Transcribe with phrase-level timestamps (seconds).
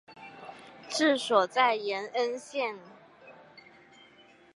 [0.89, 2.79] 治所在延恩县。